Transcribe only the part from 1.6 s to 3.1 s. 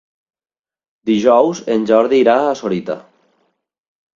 en Jordi irà a Sorita.